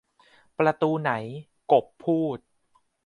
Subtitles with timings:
[0.57, 1.11] 'ประตูไหน?'
[1.71, 2.39] กบพูด